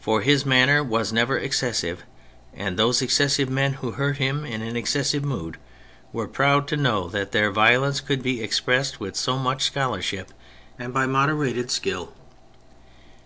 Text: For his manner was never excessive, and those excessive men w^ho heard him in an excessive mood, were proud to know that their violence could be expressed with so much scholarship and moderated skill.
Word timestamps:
For 0.00 0.22
his 0.22 0.46
manner 0.46 0.82
was 0.82 1.12
never 1.12 1.36
excessive, 1.36 2.02
and 2.54 2.78
those 2.78 3.02
excessive 3.02 3.50
men 3.50 3.74
w^ho 3.74 3.96
heard 3.96 4.16
him 4.16 4.46
in 4.46 4.62
an 4.62 4.76
excessive 4.76 5.22
mood, 5.26 5.58
were 6.10 6.26
proud 6.26 6.66
to 6.68 6.76
know 6.78 7.06
that 7.10 7.32
their 7.32 7.50
violence 7.52 8.00
could 8.00 8.22
be 8.22 8.42
expressed 8.42 8.98
with 8.98 9.14
so 9.14 9.36
much 9.38 9.64
scholarship 9.64 10.32
and 10.78 10.94
moderated 10.94 11.70
skill. 11.70 12.14